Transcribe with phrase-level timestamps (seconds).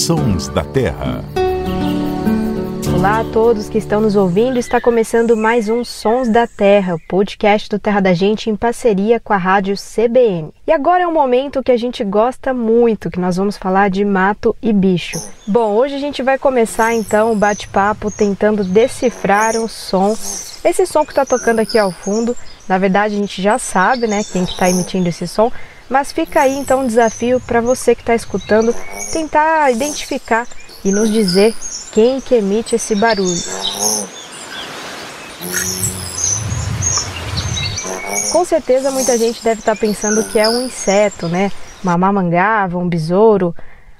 [0.00, 1.22] Sons da Terra.
[2.94, 4.58] Olá a todos que estão nos ouvindo.
[4.58, 9.20] Está começando mais um Sons da Terra, o podcast do Terra da Gente em parceria
[9.20, 10.54] com a rádio CBN.
[10.66, 14.02] E agora é um momento que a gente gosta muito, que nós vamos falar de
[14.02, 15.20] mato e bicho.
[15.46, 20.16] Bom, hoje a gente vai começar então o bate-papo tentando decifrar o som.
[20.64, 22.34] Esse som que está tocando aqui ao fundo,
[22.66, 25.52] na verdade a gente já sabe, né, quem está emitindo esse som,
[25.90, 28.74] mas fica aí então um desafio para você que está escutando
[29.12, 30.46] tentar identificar
[30.84, 31.54] e nos dizer
[31.92, 33.42] quem que emite esse barulho.
[38.32, 41.50] Com certeza muita gente deve estar tá pensando que é um inseto, né?
[41.82, 43.54] Uma mamangava, um besouro,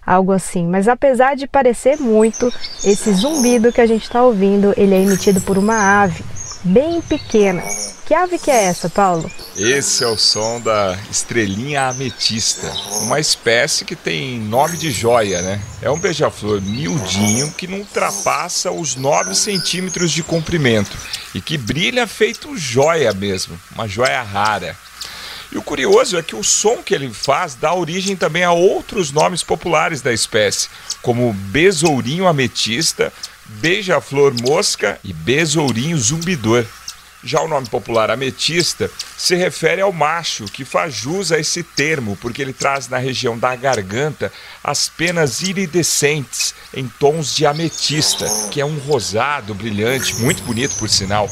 [0.06, 0.66] algo assim.
[0.66, 2.52] Mas apesar de parecer muito,
[2.84, 6.24] esse zumbido que a gente está ouvindo, ele é emitido por uma ave
[6.62, 7.62] bem pequena.
[8.10, 9.30] Que ave que é essa, Paulo?
[9.56, 12.68] Esse é o som da estrelinha ametista,
[13.02, 15.62] uma espécie que tem nome de joia, né?
[15.80, 20.98] É um beija-flor miudinho que não ultrapassa os 9 centímetros de comprimento
[21.32, 24.76] e que brilha feito joia mesmo, uma joia rara.
[25.52, 29.12] E o curioso é que o som que ele faz dá origem também a outros
[29.12, 30.68] nomes populares da espécie,
[31.00, 33.12] como besourinho ametista,
[33.46, 36.66] beija-flor mosca e besourinho zumbidor.
[37.22, 42.16] Já o nome popular ametista se refere ao macho que faz jus a esse termo,
[42.16, 44.32] porque ele traz na região da garganta
[44.64, 50.88] as penas iridescentes em tons de ametista, que é um rosado brilhante, muito bonito por
[50.88, 51.28] sinal.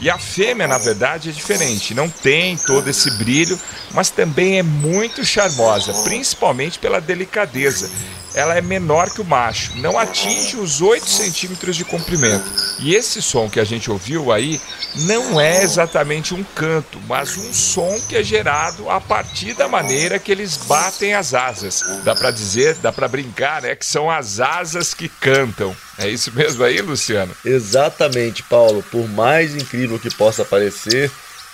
[0.00, 3.60] E a fêmea, na verdade, é diferente, não tem todo esse brilho,
[3.92, 7.90] mas também é muito charmosa, principalmente pela delicadeza
[8.34, 12.44] ela é menor que o macho, não atinge os 8 centímetros de comprimento.
[12.78, 14.60] E esse som que a gente ouviu aí
[14.94, 20.18] não é exatamente um canto, mas um som que é gerado a partir da maneira
[20.18, 21.82] que eles batem as asas.
[22.04, 25.76] Dá para dizer, dá para brincar, né, que são as asas que cantam.
[25.98, 27.36] É isso mesmo aí, Luciano?
[27.44, 28.82] Exatamente, Paulo.
[28.90, 31.10] Por mais incrível que possa parecer,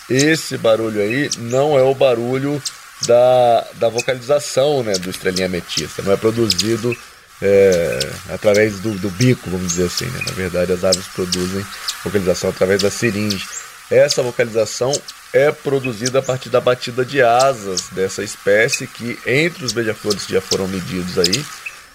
[0.09, 2.62] esse barulho aí não é o barulho
[3.05, 6.03] da, da vocalização né, do estrelinha ametista.
[6.03, 6.97] Não é produzido
[7.43, 7.99] é,
[8.33, 10.07] através do, do, bico, vamos dizer assim.
[10.07, 10.21] Né?
[10.27, 11.65] Na verdade, as aves produzem
[12.03, 13.45] vocalização através da seringe.
[13.91, 14.93] Essa vocalização
[15.33, 20.33] é produzida a partir da batida de asas dessa espécie, que entre os beija-flores que
[20.33, 21.45] já foram medidos aí,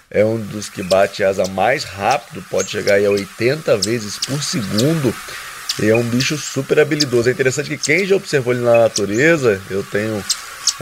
[0.10, 4.44] é um dos que bate asa mais rápido, pode chegar aí a 80 vezes por
[4.44, 5.14] segundo.
[5.82, 7.30] E é um bicho super habilidoso.
[7.30, 10.24] É interessante que quem já observou ele na natureza, eu tenho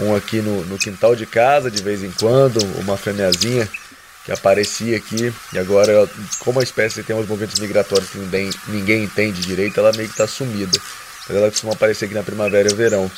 [0.02, 3.70] um aqui no, no quintal de casa de vez em quando, uma fêmeazinha
[4.26, 6.08] que aparecia aqui e agora,
[6.40, 10.14] como a espécie tem uns movimentos migratórios que ninguém, ninguém entende direito, ela meio que
[10.14, 10.80] está sumida.
[11.28, 13.10] Mas ela costuma aparecer aqui na primavera e verão.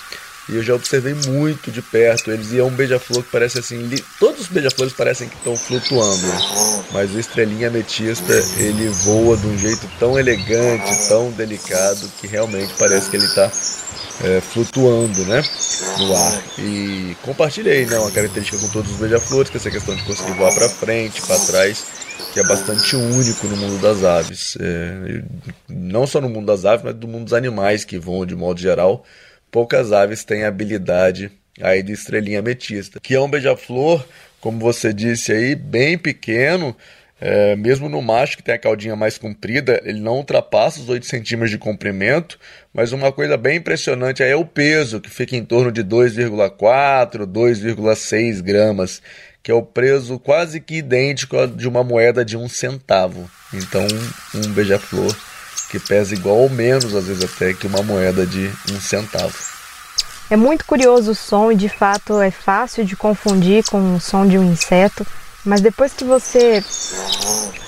[0.50, 3.78] E eu já observei muito de perto eles e é um beija-flor que parece assim.
[3.84, 4.04] Li...
[4.20, 6.84] Todos os beija-flores parecem que estão flutuando, né?
[6.92, 12.74] mas o estrelinha ametista ele voa de um jeito tão elegante, tão delicado, que realmente
[12.78, 13.52] parece que ele está
[14.24, 15.44] é, flutuando né,
[15.98, 16.44] no ar.
[16.60, 20.34] E compartilhei né, uma característica com todos os beija-flores, que é essa questão de conseguir
[20.34, 21.86] voar para frente, para trás,
[22.34, 24.58] que é bastante único no mundo das aves.
[24.60, 25.24] É,
[25.68, 28.60] não só no mundo das aves, mas do mundo dos animais que voam de modo
[28.60, 29.04] geral.
[29.50, 34.06] Poucas aves têm a habilidade aí de estrelinha ametista, que é um beija-flor,
[34.40, 36.76] como você disse aí, bem pequeno,
[37.22, 41.06] é, mesmo no macho, que tem a caldinha mais comprida, ele não ultrapassa os 8
[41.06, 42.40] centímetros de comprimento,
[42.74, 48.42] mas uma coisa bem impressionante é o peso, que fica em torno de 2,4, 2,6
[48.42, 49.04] gramas,
[49.44, 53.30] que é o peso quase que idêntico ao de uma moeda de um centavo.
[53.54, 53.86] Então,
[54.34, 55.16] um beija-flor
[55.70, 59.34] que pesa igual ou menos, às vezes até, que uma moeda de um centavo.
[60.30, 64.26] É muito curioso o som e de fato é fácil de confundir com o som
[64.26, 65.06] de um inseto.
[65.46, 66.64] Mas depois que você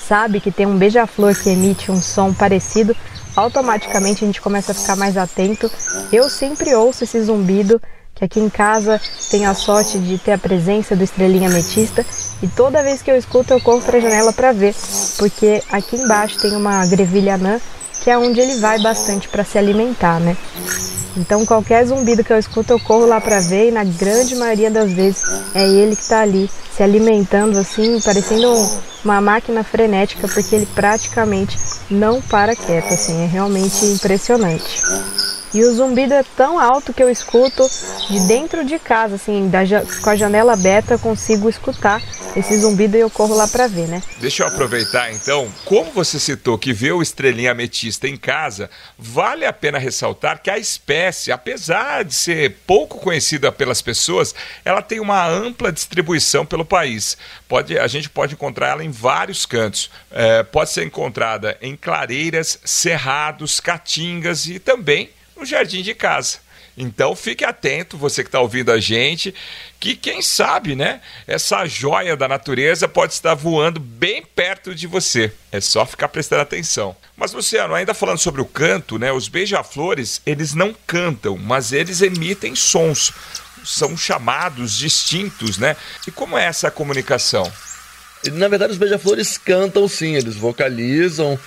[0.06, 2.94] sabe que tem um beija-flor que emite um som parecido,
[3.34, 5.70] automaticamente a gente começa a ficar mais atento.
[6.12, 7.80] Eu sempre ouço esse zumbido,
[8.14, 12.06] que aqui em casa tem a sorte de ter a presença do estrelinha ametista,
[12.42, 14.74] e toda vez que eu escuto eu corro para a janela para ver,
[15.18, 17.60] porque aqui embaixo tem uma grevilha anã,
[18.02, 20.36] que é onde ele vai bastante para se alimentar, né?
[21.16, 24.70] Então qualquer zumbido que eu escuto eu corro lá para ver e na grande maioria
[24.70, 25.22] das vezes
[25.54, 28.52] é ele que está ali se alimentando assim, parecendo
[29.04, 31.56] uma máquina frenética, porque ele praticamente
[31.90, 34.82] não para quieto, assim, é realmente impressionante.
[35.52, 37.64] E o zumbido é tão alto que eu escuto
[38.10, 39.60] de dentro de casa, assim, da,
[40.02, 42.02] com a janela aberta eu consigo escutar
[42.36, 44.02] esse zumbido e eu corro lá para ver, né?
[44.18, 49.44] Deixa eu aproveitar então, como você citou que vê o estrelinha ametista em casa, vale
[49.46, 54.34] a pena ressaltar que a espécie, apesar de ser pouco conhecida pelas pessoas,
[54.64, 57.16] ela tem uma ampla distribuição pelo país.
[57.48, 59.90] Pode, a gente pode encontrar ela em vários cantos.
[60.10, 66.43] É, pode ser encontrada em clareiras, cerrados, caatingas e também no jardim de casa.
[66.76, 69.32] Então fique atento, você que está ouvindo a gente,
[69.78, 71.00] que quem sabe, né?
[71.26, 75.32] Essa joia da natureza pode estar voando bem perto de você.
[75.52, 76.96] É só ficar prestando atenção.
[77.16, 79.12] Mas Luciano, ainda falando sobre o canto, né?
[79.12, 83.12] Os beija-flores, eles não cantam, mas eles emitem sons.
[83.64, 85.76] São chamados distintos, né?
[86.06, 87.50] E como é essa comunicação?
[88.32, 91.38] Na verdade, os beija-flores cantam sim, eles vocalizam,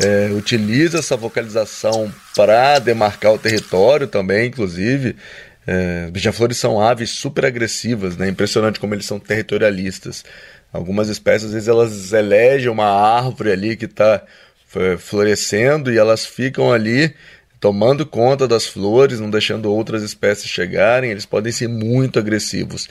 [0.00, 5.16] é, utiliza essa vocalização para demarcar o território também, inclusive.
[5.66, 8.28] É, beija-flores são aves super agressivas, né?
[8.28, 10.24] Impressionante como eles são territorialistas.
[10.72, 14.22] Algumas espécies, às vezes, elas elegem uma árvore ali que está
[14.76, 17.14] é, florescendo e elas ficam ali
[17.60, 21.10] tomando conta das flores, não deixando outras espécies chegarem.
[21.10, 22.88] Eles podem ser muito agressivos.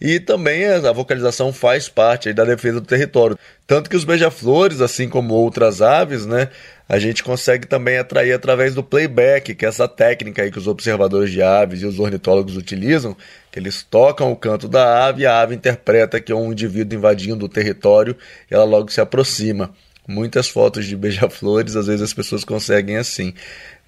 [0.00, 3.38] E também a vocalização faz parte da defesa do território.
[3.66, 6.48] Tanto que os beija-flores, assim como outras aves, né,
[6.88, 10.66] a gente consegue também atrair através do playback, que é essa técnica aí que os
[10.66, 13.16] observadores de aves e os ornitólogos utilizam,
[13.50, 16.98] que eles tocam o canto da ave e a ave interpreta que é um indivíduo
[16.98, 18.16] invadindo o território
[18.50, 19.70] e ela logo se aproxima.
[20.06, 23.32] Muitas fotos de beija-flores, às vezes as pessoas conseguem assim.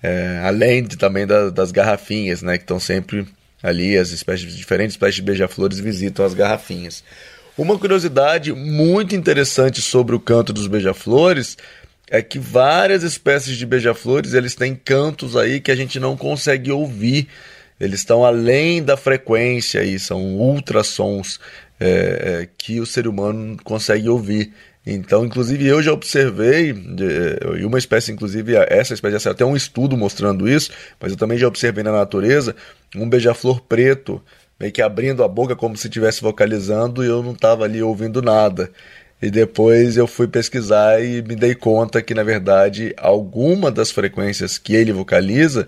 [0.03, 3.27] É, além de, também da, das garrafinhas, né, que estão sempre
[3.67, 7.03] ali as espécies diferentes espécies de beija-flores visitam as garrafinhas.
[7.59, 11.57] Uma curiosidade muito interessante sobre o canto dos beija-flores
[12.09, 16.71] é que várias espécies de beija-flores eles têm cantos aí que a gente não consegue
[16.71, 17.27] ouvir.
[17.81, 21.41] Eles estão além da frequência e são ultrassons
[21.81, 24.53] é, é, que o ser humano consegue ouvir.
[24.87, 26.73] Então, inclusive, eu já observei,
[27.59, 31.49] e uma espécie, inclusive, essa espécie, até um estudo mostrando isso, mas eu também já
[31.49, 32.55] observei na natureza
[32.95, 34.23] um beija-flor preto,
[34.61, 38.23] meio que abrindo a boca como se estivesse vocalizando e eu não estava ali ouvindo
[38.23, 38.71] nada.
[39.21, 44.57] E depois eu fui pesquisar e me dei conta que, na verdade, alguma das frequências
[44.57, 45.67] que ele vocaliza,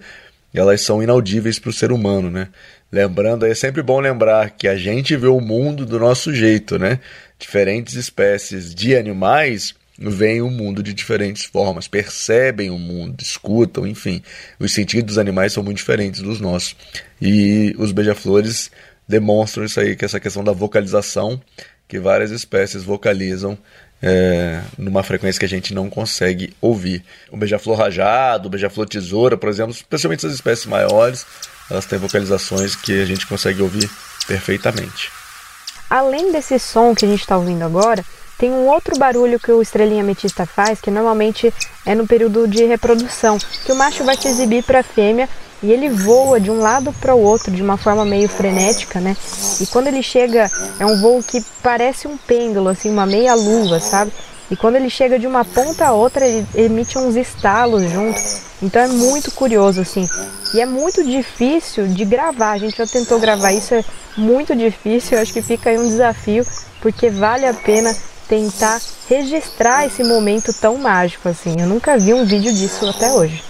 [0.55, 2.49] elas são inaudíveis para o ser humano, né?
[2.90, 7.00] Lembrando, é sempre bom lembrar que a gente vê o mundo do nosso jeito, né?
[7.38, 14.23] Diferentes espécies de animais veem o mundo de diferentes formas, percebem o mundo, escutam, enfim.
[14.58, 16.76] Os sentidos dos animais são muito diferentes dos nossos.
[17.20, 18.70] E os beija-flores
[19.06, 21.41] demonstram isso aí, que essa questão da vocalização,
[21.87, 23.58] que várias espécies vocalizam
[24.03, 27.05] é, numa frequência que a gente não consegue ouvir.
[27.31, 31.27] O beija-flor rajado, o beija-flor tesoura, por exemplo, especialmente essas espécies maiores,
[31.71, 33.91] elas têm vocalizações que a gente consegue ouvir
[34.27, 35.11] perfeitamente.
[35.91, 38.05] Além desse som que a gente está ouvindo agora,
[38.39, 41.53] tem um outro barulho que o estrelinha ametista faz, que normalmente
[41.85, 45.29] é no período de reprodução, que o macho vai se exibir para a fêmea
[45.62, 49.16] e ele voa de um lado para o outro de uma forma meio frenética, né?
[49.60, 53.81] E quando ele chega, é um voo que parece um pêndulo, assim, uma meia lua,
[53.81, 54.12] sabe?
[54.50, 58.19] E quando ele chega de uma ponta a outra, ele emite uns estalos junto.
[58.62, 60.08] Então é muito curioso, assim.
[60.55, 62.52] E é muito difícil de gravar.
[62.52, 63.84] A gente já tentou gravar isso, é
[64.16, 65.16] muito difícil.
[65.19, 66.46] Eu acho que fica aí um desafio,
[66.81, 67.94] porque vale a pena
[68.26, 71.55] tentar registrar esse momento tão mágico, assim.
[71.58, 73.43] Eu nunca vi um vídeo disso até hoje.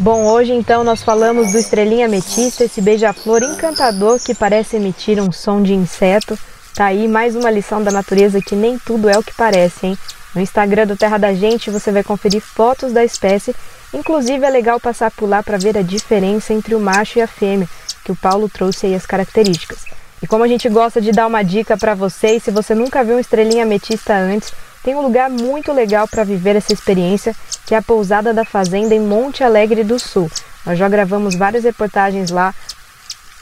[0.00, 5.30] Bom, hoje então nós falamos do estrelinha ametista, esse beija-flor encantador que parece emitir um
[5.30, 6.38] som de inseto.
[6.74, 9.98] Tá aí mais uma lição da natureza que nem tudo é o que parece, hein?
[10.34, 13.54] No Instagram do Terra da Gente você vai conferir fotos da espécie,
[13.92, 17.26] inclusive é legal passar por lá para ver a diferença entre o macho e a
[17.26, 17.68] fêmea,
[18.02, 19.84] que o Paulo trouxe aí as características.
[20.22, 23.16] E como a gente gosta de dar uma dica para vocês, se você nunca viu
[23.16, 24.50] uma estrelinha ametista antes,
[24.82, 27.34] tem um lugar muito legal para viver essa experiência,
[27.66, 30.30] que é a Pousada da Fazenda em Monte Alegre do Sul.
[30.64, 32.54] Nós já gravamos várias reportagens lá,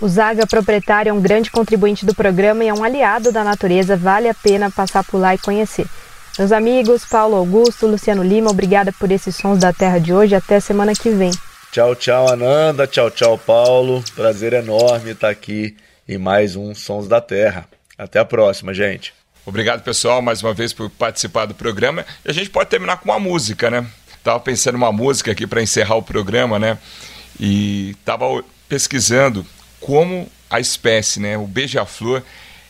[0.00, 3.96] o Zaga proprietário é um grande contribuinte do programa e é um aliado da natureza,
[3.96, 5.86] vale a pena passar por lá e conhecer.
[6.38, 10.36] Meus amigos, Paulo Augusto, Luciano Lima, obrigada por esses sons da terra de hoje.
[10.36, 11.32] Até semana que vem.
[11.72, 12.86] Tchau, tchau, Ananda.
[12.86, 14.04] Tchau, tchau, Paulo.
[14.14, 15.76] Prazer enorme estar aqui
[16.08, 17.66] em mais um Sons da Terra.
[17.98, 19.17] Até a próxima, gente.
[19.48, 22.04] Obrigado, pessoal, mais uma vez por participar do programa.
[22.22, 23.86] E a gente pode terminar com uma música, né?
[24.22, 26.76] Tava pensando uma música aqui para encerrar o programa, né?
[27.40, 29.46] E tava pesquisando
[29.80, 32.22] como a espécie, né, o beija-flor,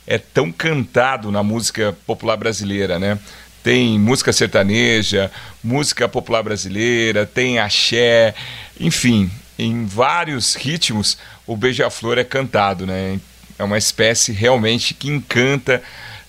[0.07, 3.19] é tão cantado na música popular brasileira, né?
[3.61, 5.33] Tem música sertaneja,
[5.65, 8.37] música popular brasileira, tem axé,
[8.79, 13.19] enfim, em vários ritmos o beija-flor é cantado, né?
[13.59, 15.83] é uma espécie realmente que encanta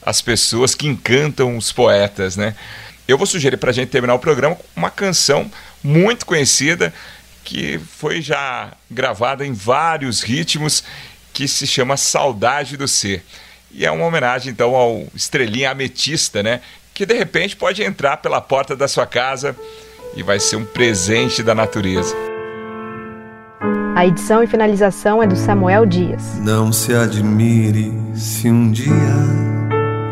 [0.05, 2.55] as pessoas, que encantam os poetas, né?
[3.07, 5.51] Eu vou sugerir para a gente terminar o programa com uma canção
[5.83, 6.93] muito conhecida
[7.43, 10.83] que foi já gravada em vários ritmos,
[11.33, 13.23] que se chama Saudade do Ser.
[13.71, 16.61] E é uma homenagem então ao Estrelinha Ametista, né?
[16.93, 19.55] Que de repente pode entrar pela porta da sua casa
[20.15, 22.15] e vai ser um presente da natureza.
[23.95, 26.35] A edição e finalização é do Samuel Dias.
[26.39, 29.58] Não se admire se um dia